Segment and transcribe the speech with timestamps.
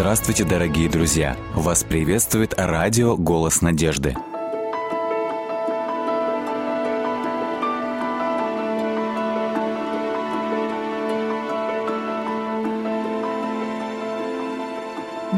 [0.00, 1.36] Здравствуйте, дорогие друзья!
[1.56, 4.14] Вас приветствует радио «Голос надежды».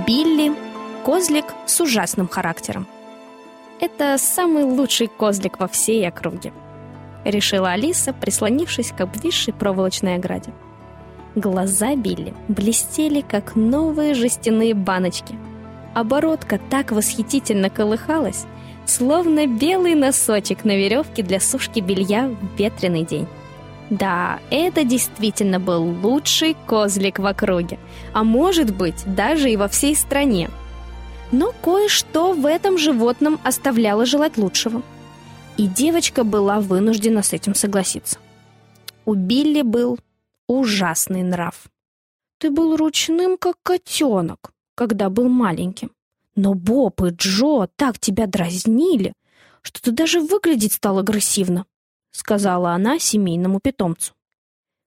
[0.07, 0.53] Билли–
[1.07, 2.86] козлик с ужасным характером.
[3.81, 6.53] Это самый лучший козлик во всей округе,
[7.25, 10.53] решила Алиса, прислонившись к обвисшей проволочной ограде.
[11.36, 15.36] Глаза Билли блестели, как новые жестяные баночки.
[15.94, 18.46] Оборотка так восхитительно колыхалась,
[18.84, 23.29] словно белый носочек на веревке для сушки белья в ветреный день.
[23.90, 27.78] Да, это действительно был лучший козлик в округе,
[28.12, 30.48] а может быть, даже и во всей стране.
[31.32, 34.83] Но кое-что в этом животном оставляло желать лучшего.
[35.56, 38.19] И девочка была вынуждена с этим согласиться.
[39.05, 39.98] У Билли был
[40.51, 41.70] ужасный нрав.
[42.39, 45.93] Ты был ручным, как котенок, когда был маленьким.
[46.34, 49.12] Но Боб и Джо так тебя дразнили,
[49.62, 51.67] что ты даже выглядеть стал агрессивно,
[52.11, 54.15] сказала она семейному питомцу.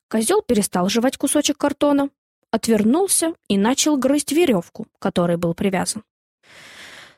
[0.10, 2.10] Козел перестал жевать кусочек картона,
[2.52, 6.04] отвернулся и начал грызть веревку, которой был привязан.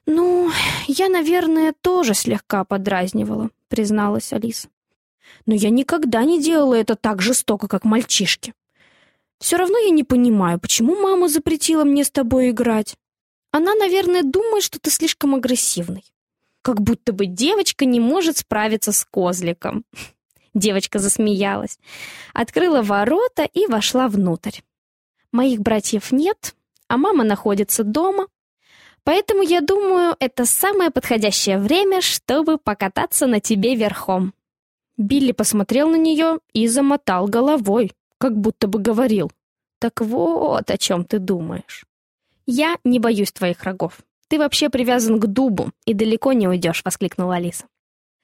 [0.06, 0.52] «Ну,
[0.88, 4.70] я, наверное, тоже слегка подразнивала»,— призналась Алиса
[5.46, 8.54] но я никогда не делала это так жестоко, как мальчишки.
[9.40, 12.96] Все равно я не понимаю, почему мама запретила мне с тобой играть.
[13.52, 16.04] Она, наверное, думает, что ты слишком агрессивный.
[16.62, 19.86] Как будто бы девочка не может справиться с козликом.
[20.54, 21.80] Девочка засмеялась,
[22.34, 24.62] открыла ворота и вошла внутрь.
[25.32, 26.56] Моих братьев нет,
[26.88, 28.28] а мама находится дома,
[29.04, 34.34] поэтому я думаю, это самое подходящее время, чтобы покататься на тебе верхом.
[34.98, 39.32] Билли посмотрел на нее и замотал головой, как будто бы говорил.
[39.80, 41.86] «Так вот о чем ты думаешь.
[42.46, 44.00] Я не боюсь твоих рогов.
[44.30, 47.66] Ты вообще привязан к дубу и далеко не уйдешь»,— воскликнула Алиса.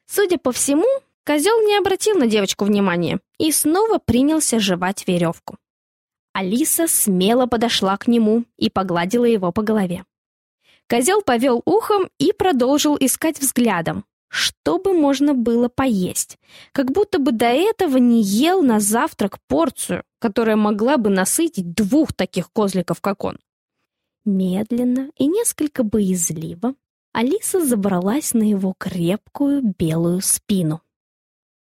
[0.07, 0.87] Судя по всему,
[1.25, 5.57] козел не обратил на девочку внимания и снова принялся жевать веревку.
[6.33, 10.05] Алиса смело подошла к нему и погладила его по голове.
[10.87, 16.39] Козел повел ухом и продолжил искать взглядом, чтобы можно было поесть,
[16.71, 22.13] как будто бы до этого не ел на завтрак порцию, которая могла бы насытить двух
[22.13, 23.39] таких козликов, как он.
[24.23, 26.75] Медленно и несколько боязливо
[27.11, 30.81] Алиса забралась на его крепкую белую спину.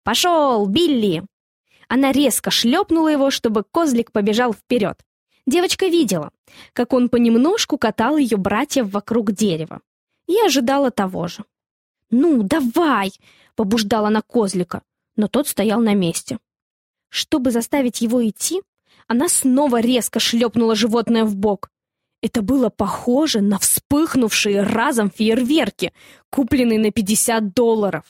[0.06, 1.26] «Пошел, Билли!»
[1.90, 5.04] Она резко шлепнула его, чтобы козлик побежал вперед.
[5.46, 6.32] Девочка видела,
[6.72, 9.82] как он понемножку катал ее братьев вокруг дерева,
[10.28, 11.44] и ожидала того же.
[12.14, 13.12] «Ну, давай!»—
[13.56, 14.84] побуждала она козлика,
[15.16, 16.38] но тот стоял на месте.
[17.10, 18.62] Чтобы заставить его идти,
[19.08, 21.72] она снова резко шлепнула животное в бок.
[22.22, 25.92] Это было похоже на вспыхнувшие разом фейерверки,
[26.30, 28.04] купленные на 50 долларов.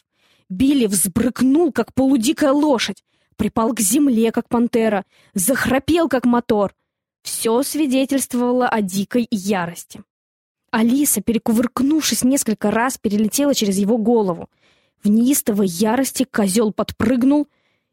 [0.50, 3.06] Билли взбрыкнул, как полудикая лошадь,
[3.38, 6.75] припал к земле, как пантера, захрапел, как мотор.
[7.22, 10.03] Все свидетельствовало о дикой ярости.
[10.74, 14.50] Алиса, перекувыркнувшись несколько раз, перелетела через его голову.
[15.04, 17.48] В неистовой ярости козел подпрыгнул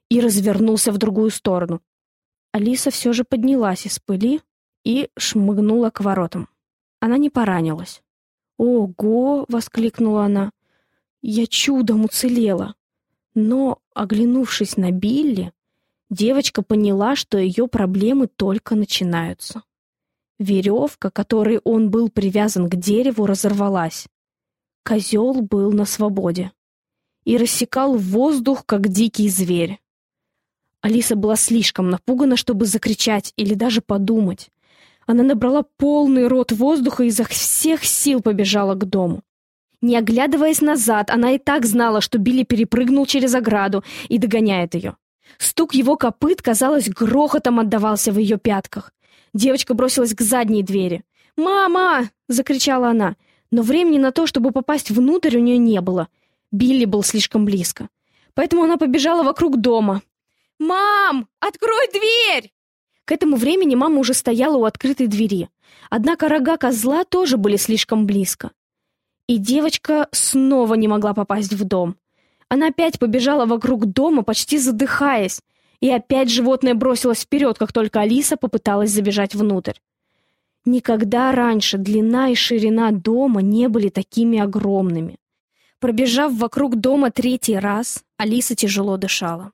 [0.08, 1.82] и развернулся в другую сторону.
[2.52, 4.40] Алиса все же поднялась из пыли
[4.82, 6.48] и шмыгнула к воротам.
[7.00, 8.02] Она не поранилась.
[8.56, 10.50] «Ого!»— воскликнула она.
[11.20, 12.76] «Я чудом уцелела!»
[13.34, 15.52] Но, оглянувшись на Билли,
[16.08, 19.64] девочка поняла, что ее проблемы только начинаются.
[20.40, 24.06] Веревка, которой он был привязан к дереву, разорвалась.
[24.82, 26.50] Козел был на свободе
[27.26, 29.80] и рассекал воздух, как дикий зверь.
[30.80, 34.48] Алиса была слишком напугана, чтобы закричать или даже подумать.
[35.06, 39.22] Она набрала полный рот воздуха и изо всех сил побежала к дому.
[39.82, 44.96] Не оглядываясь назад, она и так знала, что Билли перепрыгнул через ограду и догоняет ее.
[45.36, 48.90] Стук его копыт, казалось, грохотом отдавался в ее пятках.
[49.32, 51.04] Девочка бросилась к задней двери.
[51.36, 53.16] «Мама!»— закричала она.
[53.50, 56.08] Но времени на то, чтобы попасть внутрь, у нее не было.
[56.52, 57.88] Билли был слишком близко.
[58.34, 60.02] Поэтому она побежала вокруг дома.
[60.58, 61.28] «Мам!
[61.40, 62.52] Открой дверь!»
[63.04, 65.48] К этому времени мама уже стояла у открытой двери.
[65.88, 68.52] Однако рога козла тоже были слишком близко.
[69.26, 71.96] И девочка снова не могла попасть в дом.
[72.48, 75.40] Она опять побежала вокруг дома, почти задыхаясь,
[75.80, 79.74] и опять животное бросилось вперед, как только Алиса попыталась забежать внутрь.
[80.64, 85.16] Никогда раньше длина и ширина дома не были такими огромными.
[85.78, 89.52] Пробежав вокруг дома третий раз, Алиса тяжело дышала.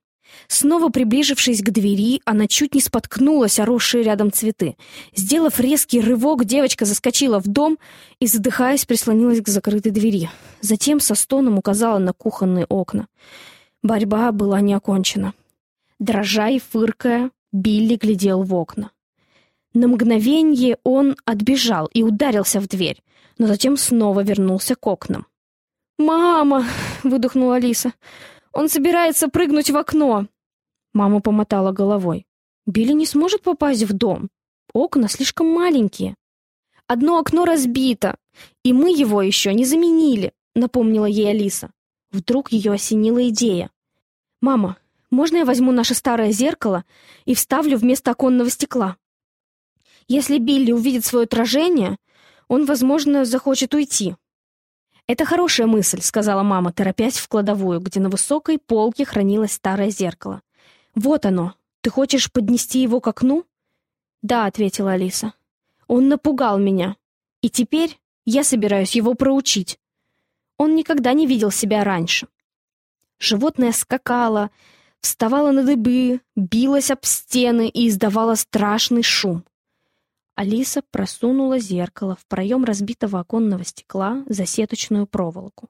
[0.49, 4.77] Снова приближившись к двери, она чуть не споткнулась о росшие рядом цветы.
[5.15, 7.79] Сделав резкий рывок, девочка заскочила в дом
[8.19, 10.29] и, задыхаясь, прислонилась к закрытой двери.
[10.61, 13.07] Затем со стоном указала на кухонные окна.
[13.85, 15.33] Борьба была не окончена.
[15.99, 18.91] Дрожа и фыркая, Билли глядел в окна.
[19.73, 23.03] На мгновение он отбежал и ударился в дверь,
[23.39, 25.27] но затем снова вернулся к окнам.
[25.99, 26.67] «Мама!»—
[27.03, 27.95] выдохнула Алиса.
[28.53, 30.27] «Он собирается прыгнуть в окно!»
[30.93, 32.27] Мама помотала головой.
[32.67, 34.29] «Билли не сможет попасть в дом.
[34.75, 36.15] Окна слишком маленькие.
[36.87, 38.17] Одно окно разбито,
[38.63, 41.71] и мы его еще не заменили»,— напомнила ей Алиса.
[42.11, 43.71] Вдруг ее осенила идея.
[44.43, 44.77] «Мама,
[45.11, 46.85] можно я возьму наше старое зеркало
[47.25, 48.97] и вставлю вместо оконного стекла?»
[50.09, 51.97] Если Билли увидит свое отражение,
[52.49, 54.15] он, возможно, захочет уйти.
[55.09, 60.43] «Это хорошая мысль»,— сказала мама, торопясь в кладовую, где на высокой полке хранилось старое зеркало.
[60.95, 61.55] «Вот оно.
[61.81, 63.45] Ты хочешь поднести его к окну?»
[64.23, 65.35] «Да»,— ответила Алиса.
[65.87, 66.97] «Он напугал меня.
[67.41, 69.79] И теперь я собираюсь его проучить.
[70.57, 72.27] Он никогда не видел себя раньше».
[73.19, 74.51] Животное скакало,
[75.07, 79.45] вставало на дыбы, билось об стены и издавало страшный шум.
[80.35, 85.69] Алиса просунула зеркало в проем разбитого оконного стекла за сеточную проволоку.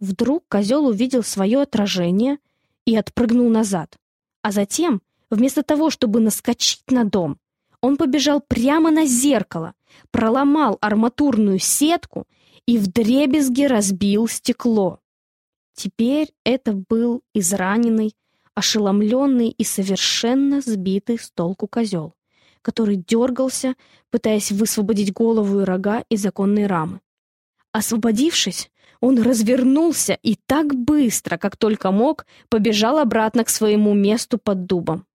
[0.00, 2.38] Вдруг козел увидел свое отражение
[2.86, 3.96] и отпрыгнул назад.
[4.42, 7.38] А затем, вместо того, чтобы наскочить на дом,
[7.80, 9.74] он побежал прямо на зеркало,
[10.10, 12.26] проломал арматурную сетку
[12.64, 15.00] и вдребезги разбил стекло.
[15.74, 18.14] Теперь это был израненный,
[18.56, 22.16] ошеломленный и совершенно сбитый с толку козел
[22.66, 23.76] который дергался,
[24.10, 27.00] пытаясь высвободить голову и рога из законной рамы.
[27.70, 34.66] Освободившись, он развернулся и так быстро, как только мог, побежал обратно к своему месту под
[34.66, 35.06] дубом.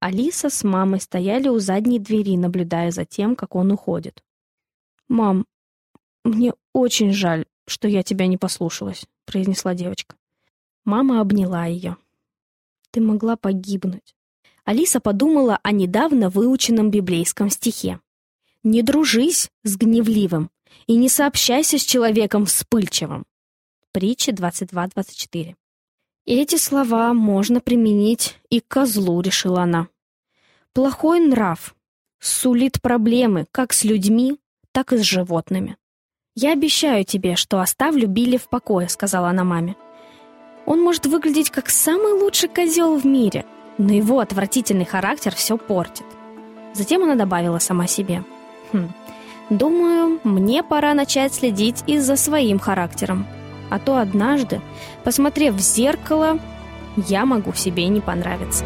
[0.00, 4.24] Алиса с мамой стояли у задней двери, наблюдая за тем, как он уходит.
[5.08, 5.44] «Мам,
[6.24, 10.16] мне очень жаль, что я тебя не послушалась»,— произнесла девочка.
[10.86, 11.98] Мама обняла ее.
[12.92, 14.14] «Ты могла погибнуть.
[14.64, 18.00] Алиса подумала о недавно выученном библейском стихе.
[18.62, 20.50] «Не дружись с гневливым
[20.86, 23.24] и не сообщайся с человеком вспыльчивым».
[23.90, 25.56] Притча 22.24.
[26.24, 29.88] Эти слова можно применить и к козлу, решила она.
[30.72, 31.74] Плохой нрав
[32.20, 34.38] сулит проблемы как с людьми,
[34.70, 35.76] так и с животными.
[36.36, 39.76] «Я обещаю тебе, что оставлю Билли в покое»,— сказала она маме.
[40.66, 43.44] «Он может выглядеть как самый лучший козел в мире,
[43.78, 46.06] но его отвратительный характер все портит.
[46.74, 48.24] Затем она добавила сама себе.
[48.72, 48.88] «Хм,
[49.50, 53.26] думаю, мне пора начать следить и за своим характером.
[53.70, 54.60] А то однажды,
[55.04, 56.38] посмотрев в зеркало,
[56.96, 58.64] я могу себе не понравиться».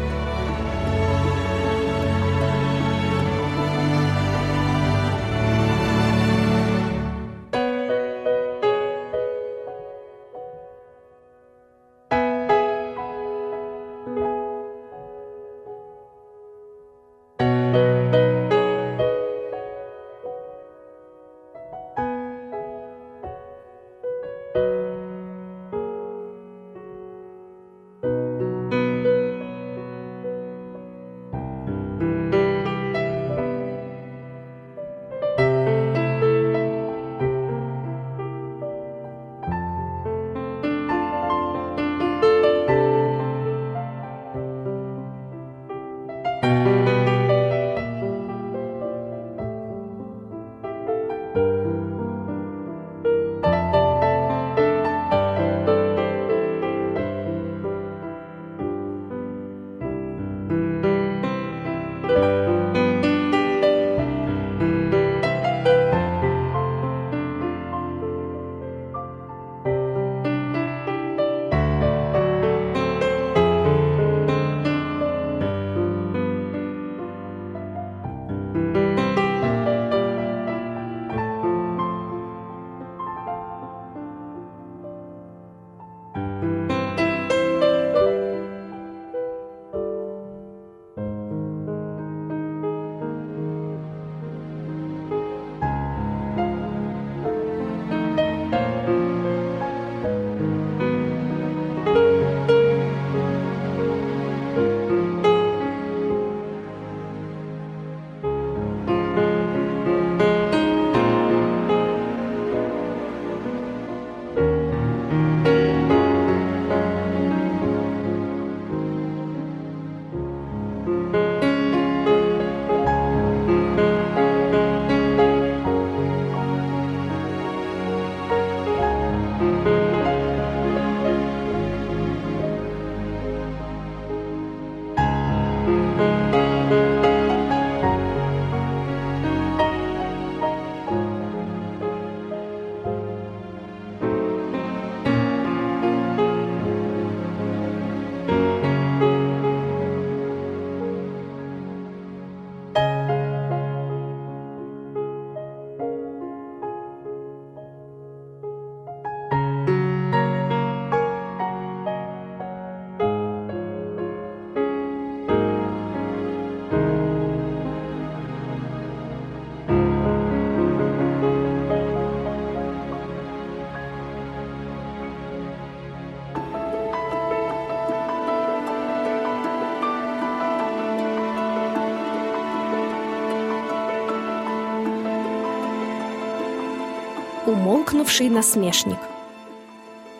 [187.47, 188.97] Умолкнувший насмешник.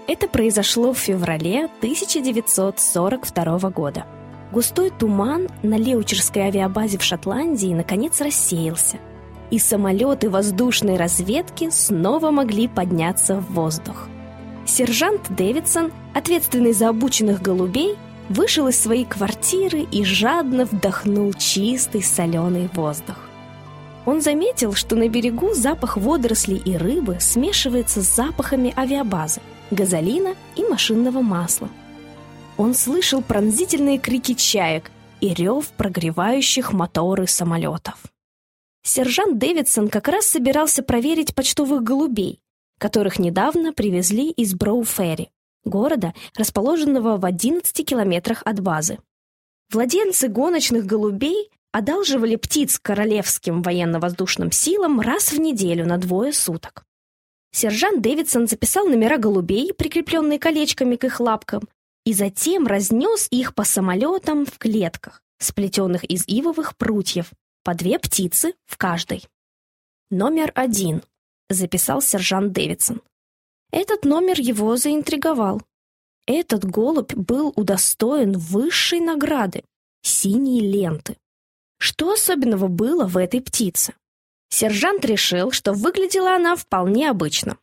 [0.07, 4.05] Это произошло в феврале 1942 года.
[4.53, 8.97] Густой туман на Леучерской авиабазе в Шотландии наконец рассеялся,
[9.51, 14.07] и самолеты воздушной разведки снова могли подняться в воздух.
[14.65, 17.97] Сержант Дэвидсон, ответственный за обученных голубей,
[18.29, 23.26] вышел из своей квартиры и жадно вдохнул чистый соленый воздух.
[24.07, 30.63] Он заметил, что на берегу запах водорослей и рыбы смешивается с запахами авиабазы, газолина и
[30.63, 31.67] машинного масла.
[32.55, 38.01] Он слышал пронзительные крики чаек и рев прогревающих моторы самолетов.
[38.81, 42.39] Сержант Дэвидсон как раз собирался проверить почтовых голубей,
[42.79, 45.31] которых недавно привезли из Броуферри,
[45.65, 48.99] города, расположенного в 11 километрах от базы.
[49.69, 56.83] Владельцы гоночных голубей одалживали птиц королевским военно-воздушным силам раз в неделю на двое суток.
[57.51, 61.67] Сержант Дэвидсон записал номера голубей, прикрепленные колечками к их лапкам,
[62.03, 67.31] и затем разнес их по самолетам в клетках, сплетенных из ивовых прутьев,
[67.63, 69.23] по две птицы в каждой.
[70.09, 71.03] «Номер один»,—
[71.49, 73.03] записал сержант Дэвидсон.
[73.71, 75.61] Этот номер его заинтриговал.
[76.25, 79.63] Этот голубь был удостоен высшей награды—
[80.01, 81.17] синей ленты.
[81.77, 83.93] Что особенного было в этой птице?
[84.49, 87.57] Сержант решил, что выглядела она вполне обычно.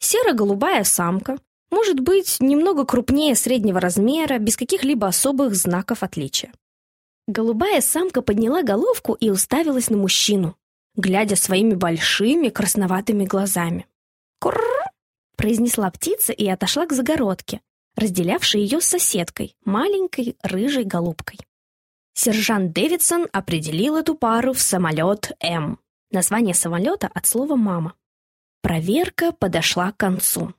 [0.00, 1.38] Серо-голубая самка,
[1.70, 6.52] может быть, немного крупнее среднего размера, без каких-либо особых знаков отличия.
[7.26, 10.56] Голубая самка подняла головку и уставилась на мужчину,
[10.94, 13.86] глядя своими большими красноватыми глазами.
[14.40, 14.60] «Курр!»—
[15.36, 17.60] произнесла птица и отошла к загородке,
[17.96, 21.38] разделявшей ее с соседкой, маленькой рыжей голубкой.
[22.16, 25.80] Сержант Дэвидсон определил эту пару в самолет М.
[26.12, 27.94] Название самолета от слова «мама».
[28.62, 30.54] Проверка подошла к концу.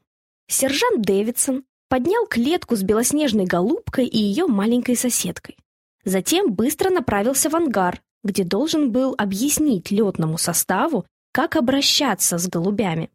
[0.47, 5.57] Сержант Дэвидсон поднял клетку с белоснежной голубкой и ее маленькой соседкой.
[6.03, 13.11] Затем быстро направился в ангар, где должен был объяснить летному составу, как обращаться с голубями,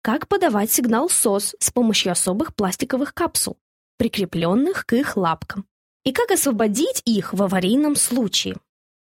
[0.00, 3.58] как подавать сигнал СОС с помощью особых пластиковых капсул,
[3.98, 5.66] прикрепленных к их лапкам,
[6.04, 8.56] и как освободить их в аварийном случае.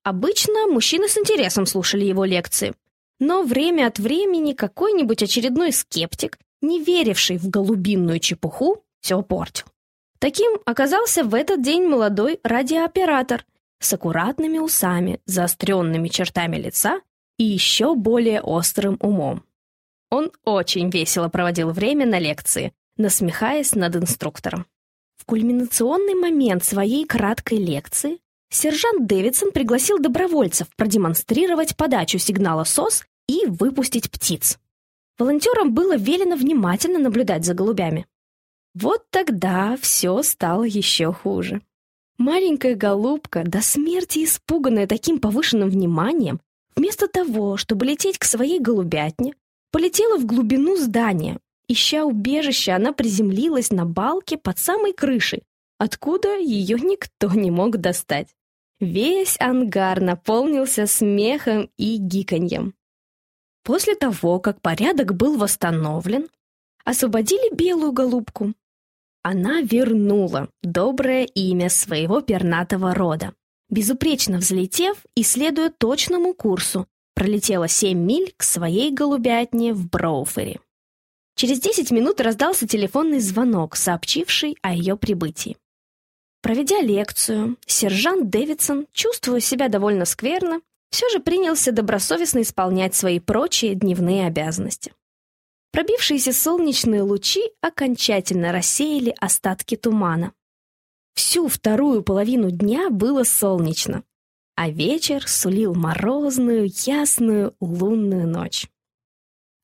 [0.02, 2.74] Обычно мужчины с интересом слушали его лекции,
[3.18, 9.66] но время от времени какой-нибудь очередной скептик, не веривший в голубинную чепуху, все портил.
[10.18, 13.44] Таким оказался в этот день молодой радиооператор
[13.78, 17.00] с аккуратными усами, заостренными чертами лица
[17.38, 19.44] и еще более острым умом.
[20.10, 24.66] Он очень весело проводил время на лекции, насмехаясь над инструктором.
[25.26, 28.18] Кульминационный момент своей краткой лекции
[28.48, 34.58] сержант Дэвидсон пригласил добровольцев продемонстрировать подачу сигнала СОС и выпустить птиц.
[35.18, 38.06] Волонтерам было велено внимательно наблюдать за голубями.
[38.74, 41.60] Вот тогда все стало еще хуже.
[42.18, 46.40] Маленькая голубка, до смерти испуганная таким повышенным вниманием,
[46.76, 49.34] вместо того, чтобы лететь к своей голубятне,
[49.72, 51.40] полетела в глубину здания.
[51.68, 55.42] Ища убежище, она приземлилась на балке под самой крышей,
[55.78, 58.28] откуда ее никто не мог достать.
[58.78, 62.74] Весь ангар наполнился смехом и гиканьем.
[63.64, 66.28] После того, как порядок был восстановлен,
[66.84, 68.54] освободили белую голубку.
[69.22, 73.34] Она вернула доброе имя своего пернатого рода.
[73.68, 80.60] Безупречно взлетев и следуя точному курсу, пролетела семь миль к своей голубятне в Броуфере.
[81.36, 85.58] Через десять минут раздался телефонный звонок, сообщивший о ее прибытии.
[86.40, 93.74] Проведя лекцию, сержант Дэвидсон, чувствуя себя довольно скверно, все же принялся добросовестно исполнять свои прочие
[93.74, 94.94] дневные обязанности.
[95.72, 100.32] Пробившиеся солнечные лучи окончательно рассеяли остатки тумана.
[101.12, 104.04] Всю вторую половину дня было солнечно,
[104.54, 108.70] а вечер сулил морозную, ясную лунную ночь.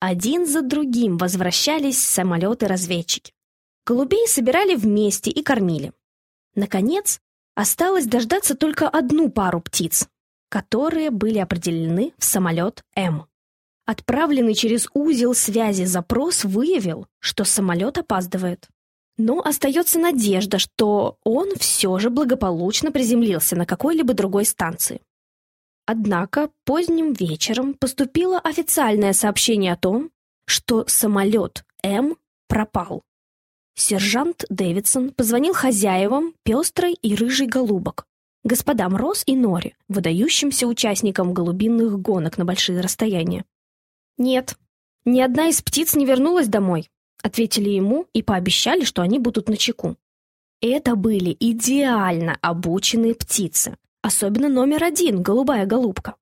[0.04, 3.32] Один за другим возвращались самолеты-разведчики.
[3.86, 5.92] Голубей собирали вместе и кормили.
[6.56, 7.20] Наконец,
[7.54, 10.08] осталось дождаться только одну пару птиц,
[10.48, 13.26] которые были определены в самолет М.
[13.86, 18.66] Отправленный через узел связи запрос выявил, что самолет опаздывает.
[19.18, 25.00] Но остается надежда, что он все же благополучно приземлился на какой-либо другой станции.
[25.86, 30.10] Однако поздним вечером поступило официальное сообщение о том,
[30.46, 32.16] что самолет М
[32.48, 33.02] пропал.
[33.74, 38.06] Сержант Дэвидсон позвонил хозяевам пестрой и рыжей голубок,
[38.44, 43.44] господам Росс и Нори, выдающимся участникам голубинных гонок на большие расстояния.
[44.18, 44.56] «Нет,
[45.04, 46.88] Ни одна из птиц не вернулась домой,
[47.22, 49.96] ответили ему и пообещали, что они будут на чеку.
[50.60, 56.16] Это были идеально обученные птицы, особенно номер один, голубая голубка.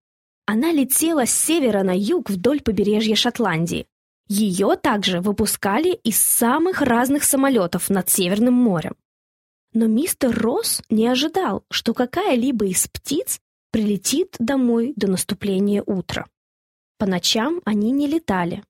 [0.47, 3.87] Она летела с севера на юг вдоль побережья Шотландии.
[4.29, 8.97] Ее также выпускали из самых разных самолетов над Северным морем.
[9.73, 16.27] Но мистер Росс не ожидал, что какая-либо из птиц прилетит домой до наступления утра.
[16.99, 18.63] По ночам они не летали.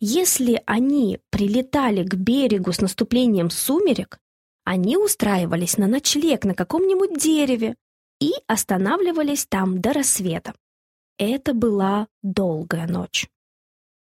[0.00, 4.18] Если они прилетали к берегу с наступлением сумерек,
[4.64, 7.76] они устраивались на ночлег на каком-нибудь дереве
[8.20, 10.54] и останавливались там до рассвета.
[11.18, 13.28] Это была долгая ночь.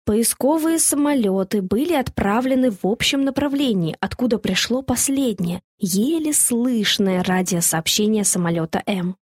[0.04, 9.16] Поисковые самолеты были отправлены в общем направлении, откуда пришло последнее, еле слышное радиосообщение самолета М.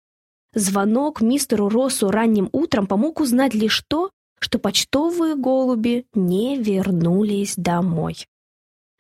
[0.52, 8.27] Звонок мистеру Россу ранним утром помог узнать лишь то, что почтовые голуби не вернулись домой.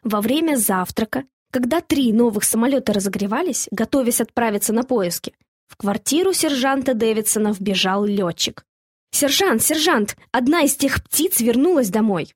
[0.02, 5.34] Во время завтрака, когда три новых самолета разогревались, готовясь отправиться на поиски,
[5.66, 8.64] в квартиру сержанта Дэвидсона вбежал летчик.
[9.10, 12.34] «Сержант, сержант, одна из тех птиц вернулась домой!»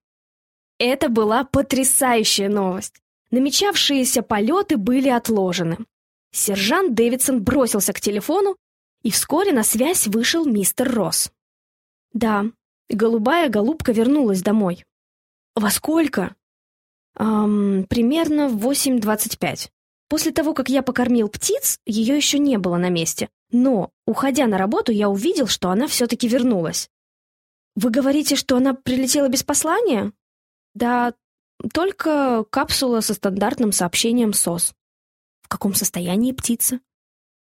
[0.79, 3.03] Это была потрясающая новость.
[3.31, 5.79] Намечавшиеся полеты были отложены.
[6.31, 8.57] Сержант Дэвидсон бросился к телефону,
[9.03, 11.31] и вскоре на связь вышел мистер Росс.
[12.13, 12.47] «Да,
[12.89, 14.85] голубая голубка вернулась домой».
[15.55, 16.35] «Во сколько?»
[17.19, 19.71] эм, «Примерно в 8.25.
[20.09, 23.29] После того, как я покормил птиц, ее еще не было на месте.
[23.51, 26.91] Но, уходя на работу, я увидел, что она все-таки вернулась.
[27.77, 30.13] Вы говорите, что она прилетела без послания?
[30.75, 31.15] Да,
[31.73, 34.75] только капсула со стандартным сообщением СОС.
[35.43, 36.81] В каком состоянии птица?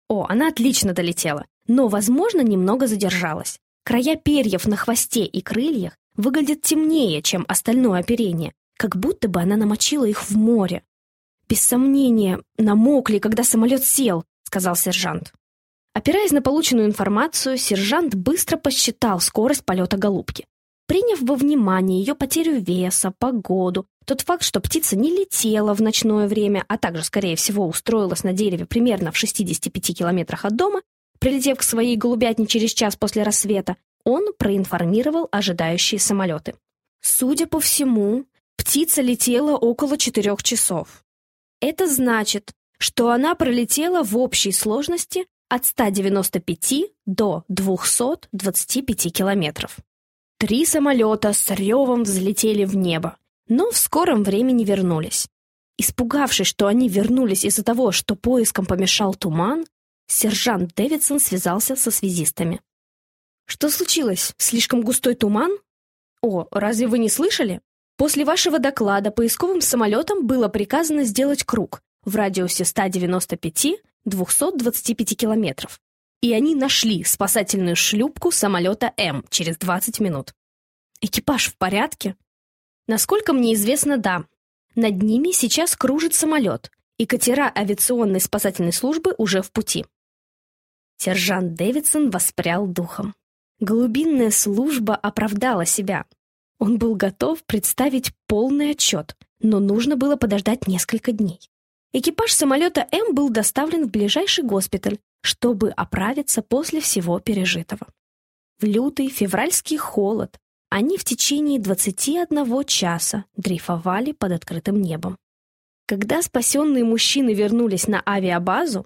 [0.08, 3.60] О, она отлично долетела, но, возможно, немного задержалась.
[3.84, 9.56] Края перьев на хвосте и крыльях выглядят темнее, чем остальное оперение, как будто бы она
[9.56, 10.82] намочила их в море.
[11.48, 15.32] «Без сомнения, намокли, когда самолет сел»,— сказал сержант.
[15.94, 20.44] Опираясь на полученную информацию, сержант быстро посчитал скорость полета голубки.
[20.86, 26.28] Приняв во внимание ее потерю веса, погоду, тот факт, что птица не летела в ночное
[26.28, 30.82] время, а также, скорее всего, устроилась на дереве примерно в 65 километрах от дома,
[31.18, 36.54] прилетев к своей голубятне через час после рассвета, он проинформировал ожидающие самолеты.
[37.02, 38.24] Судя по всему,
[38.56, 41.04] птица летела около четырех часов.
[41.60, 49.78] Это значит, что она пролетела в общей сложности от 195 до 225 километров.
[50.38, 53.16] Три самолета с ревом взлетели в небо,
[53.48, 55.26] но в скором времени вернулись.
[55.78, 59.66] Испугавшись, что они вернулись из-за того, что поиском помешал туман,
[60.06, 62.60] сержант Дэвидсон связался со связистами.
[63.46, 64.34] «Что случилось?
[64.38, 65.50] Слишком густой туман?»
[66.20, 67.60] «О, разве вы не слышали?
[67.98, 75.80] После вашего доклада поисковым самолетам было приказано сделать круг в радиусе 195-225 километров.
[76.22, 80.32] И они нашли спасательную шлюпку самолета М через 20 минут.
[81.00, 82.14] Экипаж в порядке?
[82.86, 84.26] Насколько мне известно, да.
[84.76, 89.84] Над ними сейчас кружит самолет, и катера авиационной спасательной службы уже в пути.
[90.98, 93.16] Сержант Дэвидсон воспрял духом.
[93.58, 96.06] Голубинная служба оправдала себя.
[96.58, 101.40] Он был готов представить полный отчет, но нужно было подождать несколько дней.
[101.92, 107.86] Экипаж самолета М был доставлен в ближайший госпиталь, чтобы оправиться после всего пережитого.
[108.60, 115.16] В лютый февральский холод они в течение 21 часа дрейфовали под открытым небом.
[115.86, 118.84] Когда спасенные мужчины вернулись на авиабазу,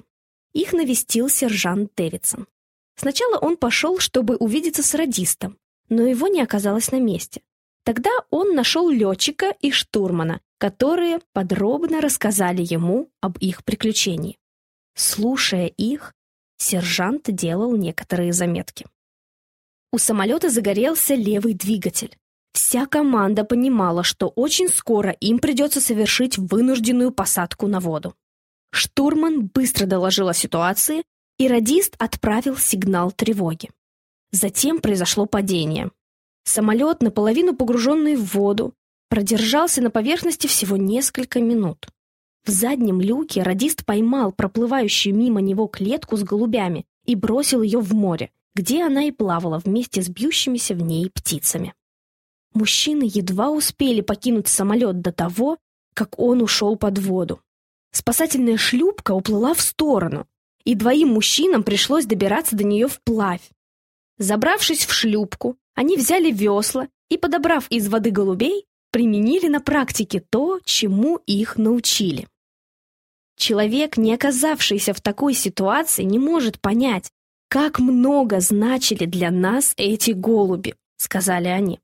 [0.53, 2.47] их навестил сержант Дэвидсон.
[2.95, 5.59] Сначала он пошел, чтобы увидеться с радистом,
[5.89, 7.41] но его не оказалось на месте.
[7.85, 14.38] Тогда он нашел летчика и штурмана, которые подробно рассказали ему об их приключении.
[14.95, 16.12] Слушая их,
[16.59, 18.87] сержант делал некоторые заметки.
[19.92, 22.16] У самолета загорелся левый двигатель.
[22.53, 28.14] Вся команда понимала, что очень скоро им придется совершить вынужденную посадку на воду.
[28.71, 31.03] Штурман быстро доложил о ситуации,
[31.38, 33.71] и радист отправил сигнал тревоги.
[34.31, 35.90] Затем произошло падение.
[36.45, 38.75] Самолет, наполовину погруженный в воду,
[39.09, 41.87] продержался на поверхности всего несколько минут.
[42.45, 47.95] В заднем люке радист поймал проплывающую мимо него клетку с голубями и бросил ее в
[47.95, 51.75] море, где она и плавала вместе с бьющимися в ней птицами.
[52.55, 55.59] Мужчины едва успели покинуть самолет до того,
[55.95, 57.41] как он ушел под воду.
[57.93, 60.27] Спасательная шлюпка уплыла в сторону,
[60.65, 63.51] и двоим мужчинам пришлось добираться до нее вплавь.
[64.23, 70.61] Забравшись в шлюпку, они взяли весла и, подобрав из воды голубей, применили на практике то,
[70.65, 72.29] чему их научили.
[73.37, 77.11] Человек, не оказавшийся в такой ситуации, не может понять,
[77.49, 81.81] как много значили для нас эти голуби, сказали они.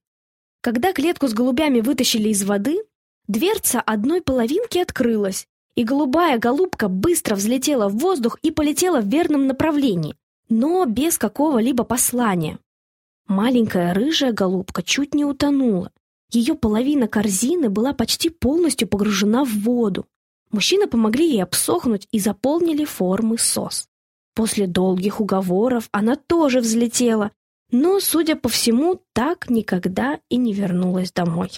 [0.61, 2.85] Когда клетку с голубями вытащили из воды,
[3.27, 9.49] дверца одной половинки открылась, и голубая голубка быстро взлетела в воздух и полетела в верном
[9.49, 10.15] направлении,
[10.49, 12.59] но без какого-либо послания.
[13.27, 15.93] Маленькая рыжая голубка чуть не утонула.
[16.31, 20.07] Ее половина корзины была почти полностью погружена в воду.
[20.51, 23.89] Мужчины помогли ей обсохнуть и заполнили формы сос.
[24.35, 27.33] После долгих уговоров она тоже взлетела,
[27.71, 31.51] но, судя по всему, так никогда и не вернулась домой.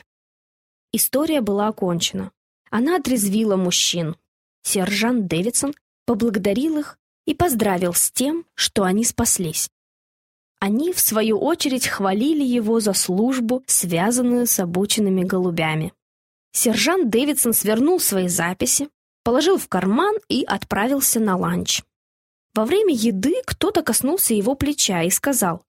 [0.92, 2.33] История была окончена.
[2.70, 4.16] Она отрезвила мужчин.
[4.62, 5.74] Сержант Дэвидсон
[6.05, 6.98] поблагодарил их
[7.31, 9.71] и поздравил с тем, что они спаслись.
[10.59, 15.93] Они, в свою очередь, хвалили его за службу, связанную с обученными голубями.
[16.51, 18.88] Сержант Дэвидсон свернул свои записи,
[19.23, 21.85] положил в карман и отправился на ланч.
[22.53, 25.62] Во время еды кто-то коснулся его плеча и сказал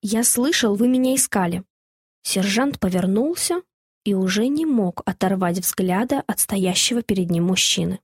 [0.00, 1.62] «Я слышал, вы меня искали».
[2.22, 3.60] Сержант повернулся
[4.06, 8.00] и уже не мог оторвать взгляда от стоящего перед ним мужчины.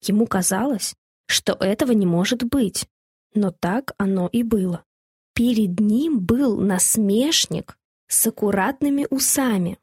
[0.00, 0.94] Ему казалось,
[1.30, 2.88] что этого не может быть,
[3.34, 4.84] но так оно и было.
[5.32, 9.78] Перед ним был насмешник с аккуратными усами.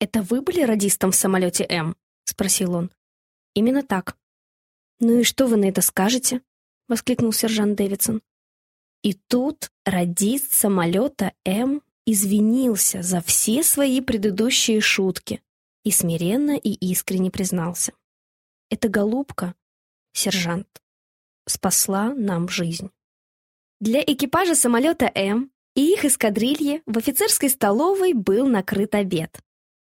[0.00, 2.90] «Это вы были радистом в самолете М?»— спросил он.
[3.54, 4.16] «Именно так».
[4.98, 6.42] «Ну и что вы на это скажете?»—
[6.88, 8.20] воскликнул сержант Дэвидсон.
[9.02, 15.40] И тут радист самолета М извинился за все свои предыдущие шутки
[15.84, 17.92] и смиренно и искренне признался.
[18.70, 19.54] «Эта голубка,
[20.12, 20.68] сержант,
[21.46, 22.90] спасла нам жизнь».
[23.80, 29.40] Для экипажа самолета М и их эскадрильи в офицерской столовой был накрыт обед.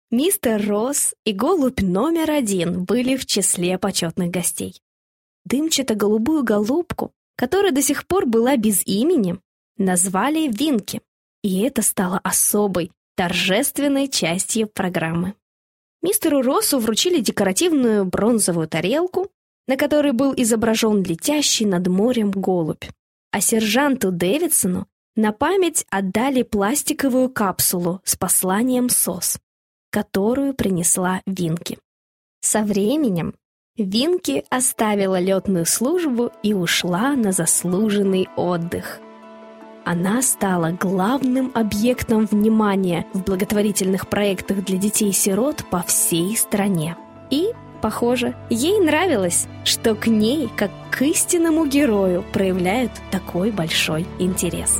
[0.09, 4.81] Мистер Росс и голубь номер один были в числе почетных гостей.
[5.45, 9.39] Дымчато-голубую голубку которая до сих пор была без имени,
[9.77, 11.01] назвали Винки,
[11.41, 15.35] и это стало особой, торжественной частью программы.
[16.01, 19.29] Мистеру Россу вручили декоративную бронзовую тарелку,
[19.67, 22.85] на которой был изображен летящий над морем голубь,
[23.31, 29.37] а сержанту Дэвидсону на память отдали пластиковую капсулу с посланием СОС,
[29.91, 31.77] которую принесла Винки.
[32.41, 33.35] Со временем
[33.77, 38.99] Винки оставила летную службу и ушла на заслуженный отдых.
[39.85, 46.95] Она стала главным объектом внимания в благотворительных проектах для детей-сирот по всей стране.
[47.29, 47.49] И,
[47.83, 54.79] похоже, ей нравилось, что к ней, как к истинному герою, проявляют такой большой интерес.